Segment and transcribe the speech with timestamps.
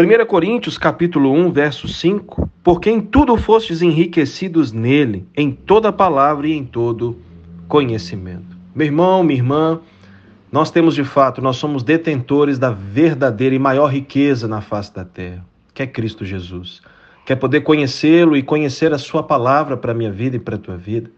[0.00, 6.46] 1 Coríntios capítulo 1, verso 5, porque em tudo fostes enriquecidos nele, em toda palavra
[6.46, 7.18] e em todo
[7.66, 8.56] conhecimento.
[8.72, 9.80] Meu irmão, minha irmã,
[10.52, 15.04] nós temos de fato, nós somos detentores da verdadeira e maior riqueza na face da
[15.04, 16.80] terra, que é Cristo Jesus.
[17.26, 20.60] Quer poder conhecê-lo e conhecer a sua palavra para a minha vida e para a
[20.60, 21.10] tua vida.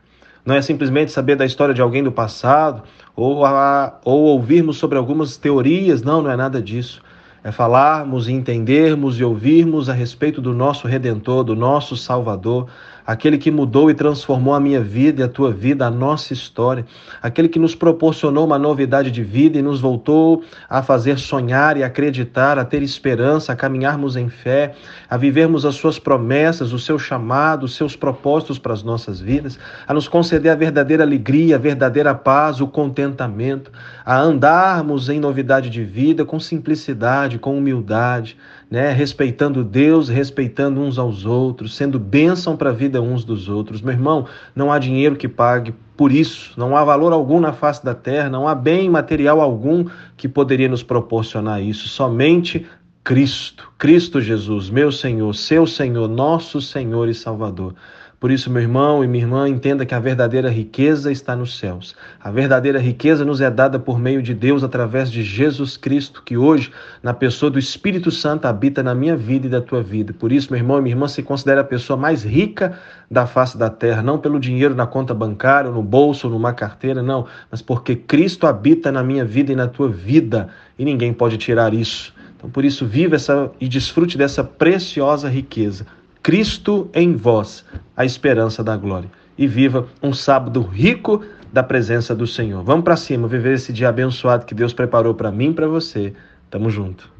[0.43, 2.83] Não é simplesmente saber da história de alguém do passado
[3.15, 7.03] ou, a, ou ouvirmos sobre algumas teorias, não, não é nada disso
[7.43, 12.69] é falarmos e entendermos e ouvirmos a respeito do nosso Redentor, do nosso Salvador,
[13.11, 16.87] aquele que mudou e transformou a minha vida e a tua vida, a nossa história,
[17.21, 21.83] aquele que nos proporcionou uma novidade de vida e nos voltou a fazer sonhar e
[21.83, 24.75] acreditar, a ter esperança, a caminharmos em fé,
[25.09, 29.59] a vivermos as suas promessas, o seu chamado, os seus propósitos para as nossas vidas,
[29.89, 33.73] a nos conceder a verdadeira alegria, a verdadeira paz, o contentamento,
[34.07, 38.37] a andarmos em novidade de vida com simplicidade, com humildade,
[38.71, 43.81] né, respeitando Deus, respeitando uns aos outros, sendo bênção para a vida uns dos outros.
[43.83, 47.85] Meu irmão, não há dinheiro que pague por isso, não há valor algum na face
[47.85, 49.85] da terra, não há bem material algum
[50.17, 52.67] que poderia nos proporcionar isso, somente
[53.05, 57.75] Cristo, Cristo Jesus, meu Senhor, seu Senhor, nosso Senhor e Salvador.
[58.21, 61.97] Por isso, meu irmão e minha irmã, entenda que a verdadeira riqueza está nos céus.
[62.23, 66.37] A verdadeira riqueza nos é dada por meio de Deus através de Jesus Cristo, que
[66.37, 66.71] hoje,
[67.03, 70.13] na pessoa do Espírito Santo, habita na minha vida e da tua vida.
[70.13, 72.79] Por isso, meu irmão e minha irmã, se considera a pessoa mais rica
[73.11, 77.03] da face da terra, não pelo dinheiro na conta bancária, no bolso, ou numa carteira,
[77.03, 81.39] não, mas porque Cristo habita na minha vida e na tua vida, e ninguém pode
[81.39, 82.13] tirar isso.
[82.37, 85.87] Então, por isso, viva essa e desfrute dessa preciosa riqueza.
[86.23, 87.65] Cristo em vós,
[87.97, 89.11] a esperança da glória.
[89.39, 92.63] E viva um sábado rico da presença do Senhor.
[92.63, 96.13] Vamos para cima, viver esse dia abençoado que Deus preparou para mim e para você.
[96.51, 97.20] Tamo junto.